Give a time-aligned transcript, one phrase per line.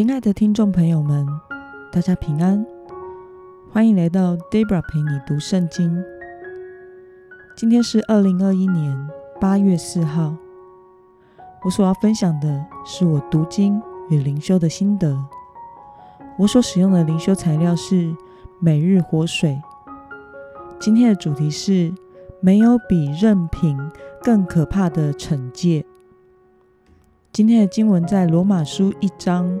[0.00, 1.28] 亲爱的听众朋友们，
[1.92, 2.64] 大家平安，
[3.70, 6.02] 欢迎来到 Debra 陪你读圣经。
[7.54, 8.96] 今天是二零二一年
[9.38, 10.34] 八月四号，
[11.62, 13.78] 我所要分享的是我读经
[14.08, 15.22] 与灵修的心得。
[16.38, 18.16] 我所使用的灵修材料是
[18.58, 19.60] 每日活水。
[20.78, 21.92] 今天的主题是
[22.40, 23.92] 没有比任凭
[24.22, 25.84] 更可怕的惩戒。
[27.30, 29.60] 今天的经文在罗马书一章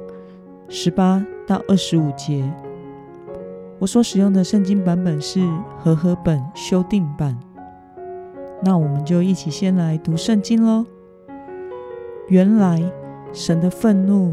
[0.72, 2.48] 十八到二十五节。
[3.80, 5.40] 我所使用的圣经版本是
[5.76, 7.36] 和合本修订版。
[8.62, 10.86] 那我们就一起先来读圣经喽。
[12.28, 12.80] 原来
[13.32, 14.32] 神的愤怒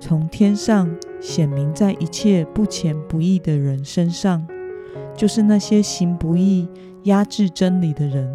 [0.00, 4.44] 从天上显明在一切不虔不义的人身上，
[5.14, 6.68] 就是那些行不义、
[7.04, 8.34] 压制真理的人。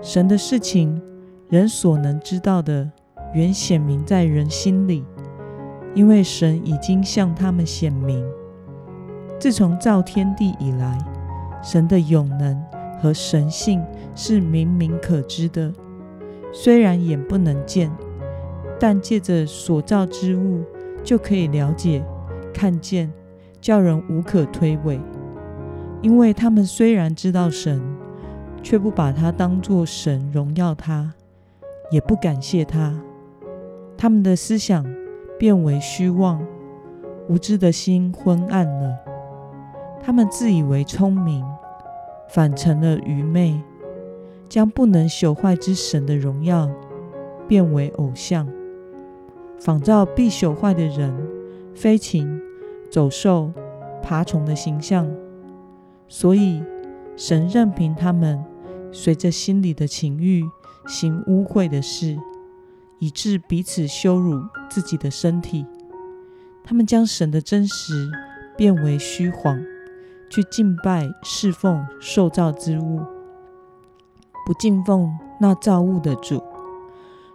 [0.00, 1.02] 神的事情，
[1.50, 2.90] 人所能知道的。
[3.34, 5.04] 原显明在人心里，
[5.96, 8.22] 因为神已经向他们显明。
[9.40, 10.98] 自从造天地以来，
[11.62, 12.62] 神的永能
[13.00, 13.82] 和神性
[14.14, 15.72] 是明明可知的。
[16.52, 17.90] 虽然眼不能见，
[18.78, 20.62] 但借着所造之物
[21.02, 22.04] 就可以了解、
[22.52, 23.10] 看见，
[23.58, 25.00] 叫人无可推诿。
[26.02, 27.80] 因为他们虽然知道神，
[28.62, 31.14] 却不把他当作神荣耀他，
[31.90, 32.94] 也不感谢他。
[33.96, 34.84] 他们的思想
[35.38, 36.44] 变为虚妄，
[37.28, 38.98] 无知的心昏暗了。
[40.02, 41.44] 他们自以为聪明，
[42.28, 43.60] 反成了愚昧，
[44.48, 46.70] 将不能朽坏之神的荣耀
[47.48, 48.46] 变为偶像，
[49.58, 51.12] 仿照必朽坏的人、
[51.74, 52.40] 飞禽、
[52.90, 53.52] 走兽、
[54.02, 55.10] 爬虫的形象。
[56.08, 56.62] 所以
[57.16, 58.44] 神任凭他们
[58.92, 60.44] 随着心里的情欲
[60.86, 62.16] 行污秽的事。
[62.98, 65.66] 以致彼此羞辱自己的身体，
[66.64, 68.10] 他们将神的真实
[68.56, 69.62] 变为虚谎，
[70.30, 73.00] 去敬拜侍奉受造之物，
[74.46, 76.42] 不敬奉那造物的主。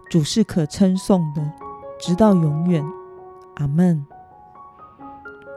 [0.09, 1.53] 主是可称颂的，
[1.99, 2.83] 直到永远。
[3.55, 4.05] 阿门。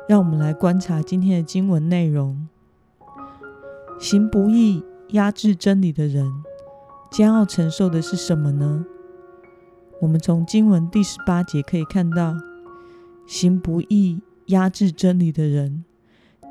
[0.07, 2.49] 让我们来观察今天的经文内容：
[3.99, 6.31] 行不义、压制真理的人，
[7.11, 8.85] 将要承受的是什么呢？
[10.05, 12.35] 我们从经文第十八节可以看到，
[13.27, 15.83] 行不义、压制真理的人，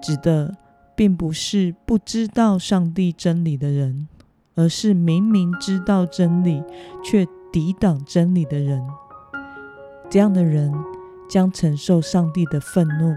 [0.02, 0.58] 指的
[0.96, 4.08] 并不是不知道上帝真理的人，
[4.56, 6.64] 而是明明知道真理
[7.04, 8.82] 却抵挡真理的人。
[10.10, 10.74] 这样的人
[11.30, 13.16] 将承受上帝的愤怒。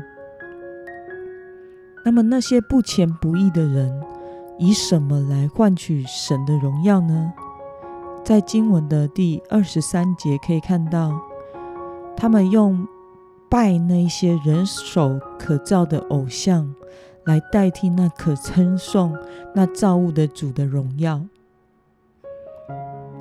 [2.04, 4.02] 那么，那些不虔不义的人，
[4.58, 7.32] 以什么来换取神的荣耀呢？
[8.26, 11.16] 在经文的第二十三节可以看到，
[12.16, 12.84] 他们用
[13.48, 16.74] 拜那些人手可造的偶像，
[17.24, 19.16] 来代替那可称颂、
[19.54, 21.22] 那造物的主的荣耀。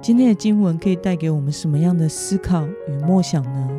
[0.02, 3.70] 今天的经文可以带给我们什么样的思考与默想呢？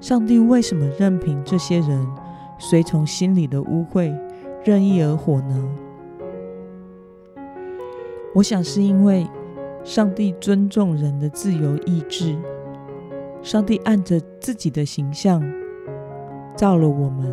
[0.00, 2.08] 上帝为什么任凭这些人
[2.58, 4.18] 随从心里的污秽，
[4.64, 5.68] 任意而活呢？
[8.34, 9.26] 我想是因为。
[9.88, 12.36] 上帝尊重人的自由意志。
[13.42, 15.42] 上帝按着自己的形象
[16.54, 17.26] 造了我们，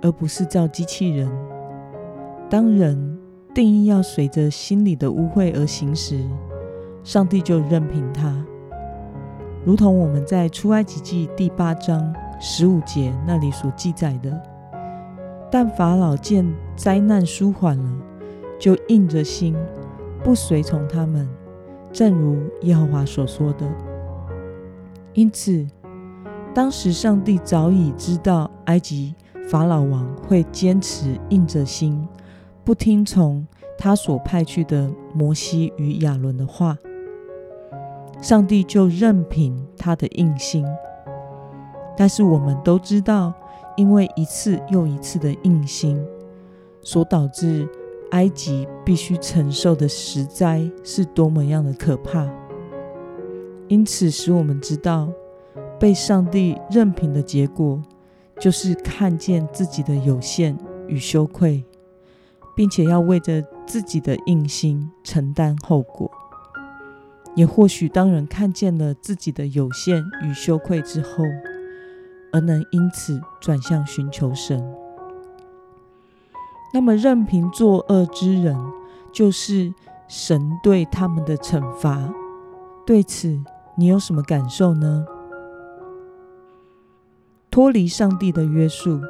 [0.00, 1.28] 而不是造机器人。
[2.48, 3.18] 当人
[3.52, 6.24] 定义要随着心里的污秽而行时，
[7.02, 8.32] 上帝就任凭他。
[9.64, 14.40] 如同我们在出埃及记第八章十五节那里所记载的：
[15.50, 16.46] 但法老见
[16.76, 17.92] 灾难舒缓了，
[18.56, 19.56] 就硬着心
[20.22, 21.28] 不随从他们。
[21.96, 23.66] 正如耶和华所说的，
[25.14, 25.66] 因此，
[26.54, 29.14] 当时上帝早已知道埃及
[29.48, 32.06] 法老王会坚持硬着心，
[32.62, 33.46] 不听从
[33.78, 36.76] 他所派去的摩西与亚伦的话，
[38.20, 40.66] 上帝就任凭他的硬心。
[41.96, 43.32] 但是我们都知道，
[43.74, 45.98] 因为一次又一次的硬心，
[46.82, 47.66] 所导致。
[48.10, 52.26] 埃及必须承受的实灾是多么样的可怕，
[53.68, 55.08] 因此使我们知道，
[55.78, 57.82] 被上帝任凭的结果，
[58.40, 60.56] 就是看见自己的有限
[60.86, 61.64] 与羞愧，
[62.54, 66.10] 并且要为着自己的硬心承担后果。
[67.34, 71.22] 也或许当人看见了自己的有限与羞愧之后，
[72.32, 74.64] 而能因此转向寻求神。
[76.76, 78.54] 那么，任凭作恶之人，
[79.10, 79.72] 就是
[80.08, 82.12] 神对他们的惩罚。
[82.84, 83.42] 对此，
[83.76, 85.06] 你有什么感受呢？
[87.50, 89.00] 脱离上帝的约束，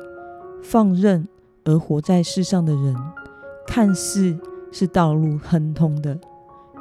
[0.63, 1.27] 放任
[1.65, 2.95] 而活在世上的人，
[3.67, 4.39] 看似
[4.71, 6.17] 是道路亨通的，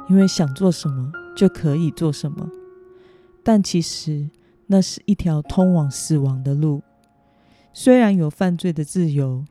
[0.08, 2.48] 因为想做什么就可以做什么，
[3.42, 4.30] 但其实
[4.68, 6.80] 那是一条通往死亡的路。
[7.72, 9.44] 虽然有犯罪的自由，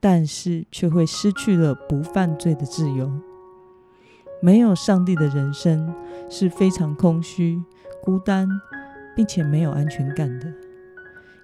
[0.00, 3.10] 但是却会失去了不犯罪的自由。
[4.40, 5.94] 没有上帝的人生
[6.28, 7.62] 是非常空虚、
[8.02, 8.46] 孤单，
[9.14, 10.52] 并且没有安全感的。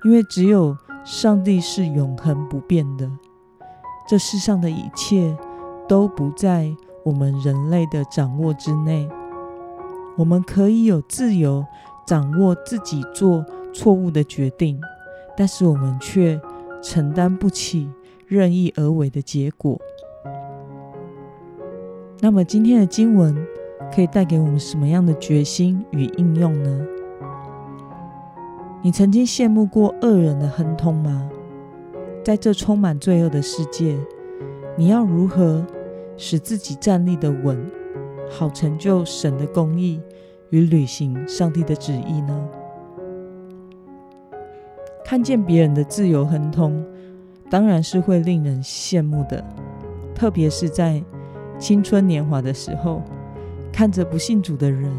[0.05, 3.11] 因为只有上帝是永恒不变的，
[4.09, 5.37] 这世上的一切
[5.89, 9.09] 都不在我们人类的掌握之内。
[10.19, 11.65] 我们可以有自由
[12.07, 14.79] 掌握自己做错误的决定，
[15.37, 16.39] 但是我们却
[16.83, 17.89] 承担不起
[18.33, 19.79] 任意而为的结果。
[22.19, 23.37] 那么今天的经文
[23.95, 26.87] 可以带给我们什么样的决心与应用呢？
[28.83, 31.29] 你曾经羡慕过恶人的亨通吗？
[32.25, 33.99] 在这充满罪恶的世界，
[34.79, 35.63] 你要如何
[36.17, 37.71] 使自己站立的稳，
[38.31, 40.01] 好成就神的公义
[40.49, 42.49] 与履行上帝的旨意呢？
[45.05, 46.83] 看见别人的自由亨通，
[47.53, 49.45] 当然是会令人羡慕的，
[50.15, 51.05] 特别是在。
[51.59, 53.03] 青春年华的时候，
[53.71, 54.91] 看着不信主的人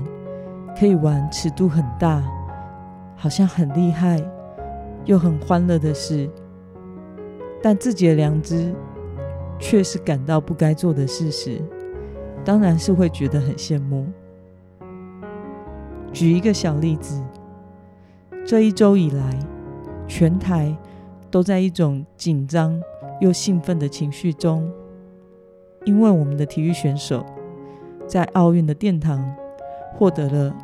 [0.79, 2.23] 可以玩尺度很大，
[3.17, 4.23] 好像很厉害
[5.03, 6.29] 又很欢乐的事，
[7.61, 8.73] 但自己的良知
[9.59, 11.59] 却是感到不该做的事时，
[12.45, 14.05] 当然是会觉得很羡慕。
[16.13, 17.21] 举一个小例子，
[18.45, 19.37] 这一周以来，
[20.07, 20.73] 全台
[21.33, 22.79] 都在一种紧张
[23.19, 24.71] 又兴奋的情绪中。
[25.83, 27.25] 因为我们的体育选手
[28.07, 29.19] 在奥运的殿堂
[29.95, 30.55] 获得了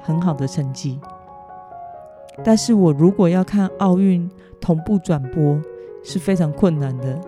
[0.00, 1.00] 很好的成绩，
[2.44, 4.30] 但是我如果要看奥运
[4.60, 5.60] 同步转播
[6.04, 7.20] 是非常困难的，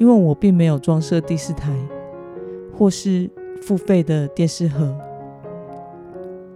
[0.00, 1.72] 因为我并没有装设第四台
[2.76, 3.30] 或是
[3.62, 4.94] 付费的电视盒，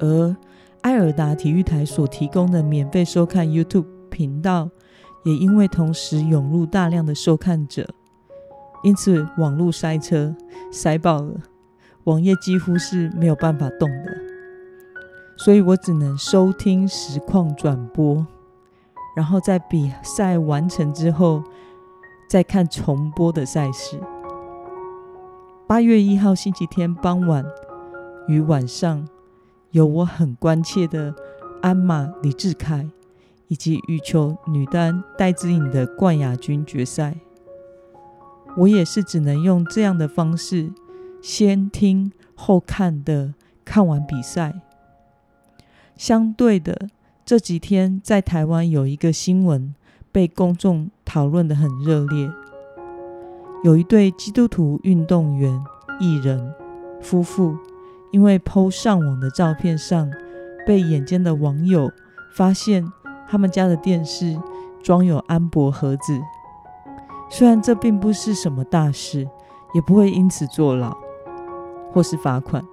[0.00, 0.36] 而
[0.82, 4.68] 埃尔达体育台所提供的免费收看 YouTube 频道，
[5.28, 7.86] 也因为同时涌入大量的收看者。
[8.82, 10.34] 因此，网络塞车
[10.72, 11.34] 塞爆了，
[12.04, 14.16] 网页几乎是没有办法动的，
[15.36, 18.26] 所以我只能收听实况转播，
[19.14, 21.42] 然后在比赛完成之后
[22.30, 24.00] 再看重播的赛事。
[25.66, 27.44] 八月一号星期天傍晚
[28.28, 29.06] 与晚上，
[29.72, 31.14] 有我很关切的
[31.60, 32.88] 鞍马李志凯
[33.48, 37.16] 以及羽球女单戴资颖的冠亚军决赛。
[38.56, 40.72] 我也是只能用这样的方式，
[41.20, 43.34] 先听后看的
[43.64, 44.60] 看完比赛。
[45.96, 46.88] 相对的，
[47.24, 49.74] 这几天在台湾有一个新闻
[50.10, 52.30] 被公众讨论的很热烈，
[53.64, 55.60] 有一对基督徒运动员
[56.00, 56.54] 艺人
[57.00, 57.56] 夫妇，
[58.12, 60.10] 因为 PO 上网的照片上，
[60.66, 61.92] 被眼尖的网友
[62.32, 62.90] 发现
[63.28, 64.40] 他们家的电视
[64.82, 66.20] 装有安博盒子。
[67.30, 69.28] 虽然这并不是什么大事，
[69.74, 70.96] 也不会因此坐牢
[71.92, 72.64] 或是罚款，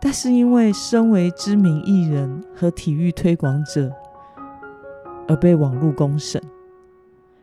[0.00, 3.92] 但是因为身为知名艺人和体育推广者
[5.26, 6.40] 而被网络公审，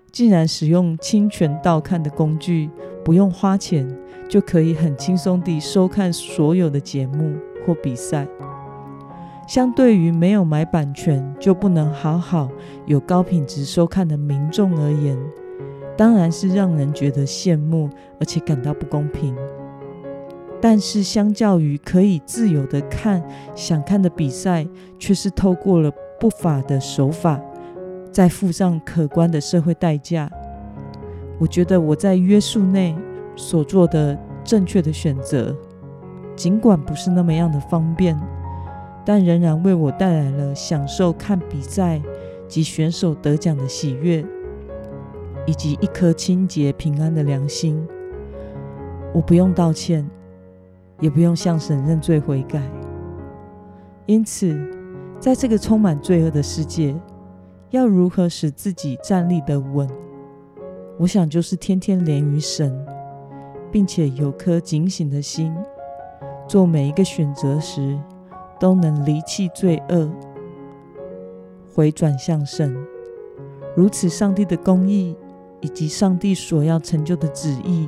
[0.10, 2.70] 竟然使用侵权盗看的工具，
[3.04, 3.98] 不用花钱
[4.30, 8.26] 就可以很轻松地收看所有的节目或比赛，
[9.48, 12.50] 相对于没有买版权就不能好好
[12.86, 15.18] 有高品质收看的民众而言。
[15.98, 19.36] 当然是让人觉得羡慕，而且感到不公平。
[20.62, 23.22] 但是，相较于可以自由的看
[23.56, 24.66] 想看的比赛，
[24.98, 27.42] 却是透过了不法的手法，
[28.12, 30.30] 再付上可观的社会代价。
[31.40, 32.96] 我觉得我在约束内
[33.36, 35.56] 所做的正确的选择，
[36.36, 38.16] 尽管不是那么样的方便，
[39.06, 42.02] 但仍然为我带来了享受看比赛
[42.48, 44.26] 及选手得奖的喜悦。
[45.48, 47.84] 以及一颗清洁平安的良心，
[49.12, 50.08] 我不用道歉，
[51.00, 52.62] 也不用向神认罪悔改。
[54.06, 54.56] 因此，
[55.20, 56.96] 在这个充满罪恶的世界，
[57.72, 59.90] 要如何使自己站立得稳？
[61.00, 62.72] 我想就是天天连于神，
[63.72, 65.52] 并且有颗警醒的心，
[66.48, 67.98] 做每一个选择时，
[68.62, 70.10] 都能离弃罪恶，
[71.74, 72.74] 回转向神。
[73.76, 75.18] 如此，上帝的公义。
[75.64, 77.88] 以及上帝所要成就的旨意，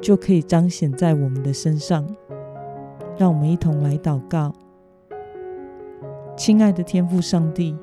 [0.00, 2.02] 就可以彰显在我们的身上。
[3.18, 4.54] 让我们一同来祷告，
[6.34, 7.76] 亲爱的天父上帝，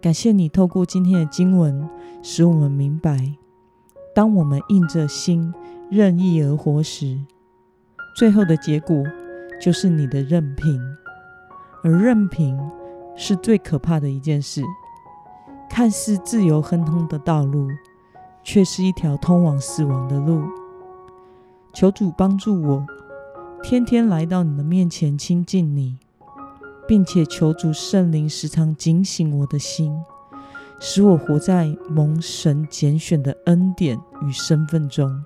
[0.00, 1.88] 感谢你透过今天的经文，
[2.20, 3.16] 使我们明白，
[4.12, 5.54] 当我们硬着心
[5.88, 7.16] 任意而活时，
[8.16, 9.04] 最后的结果
[9.60, 10.80] 就是你的任凭。
[11.84, 12.58] 而任凭
[13.14, 14.64] 是最可怕的一件事。
[15.70, 17.68] 看似自由亨通的道路，
[18.42, 20.42] 却是一条通往死亡的路。
[21.72, 22.86] 求主帮助我，
[23.62, 25.98] 天天来到你的面前亲近你。
[26.86, 29.98] 并且求主圣灵时常警醒我的心，
[30.78, 35.24] 使我活在蒙神拣选的恩典与身份中。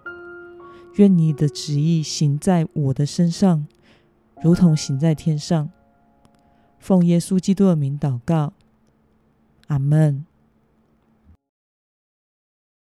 [0.94, 3.66] 愿你的旨意行在我的身上，
[4.40, 5.68] 如同行在天上。
[6.78, 8.52] 奉耶稣基督的名祷告，
[9.66, 10.24] 阿门。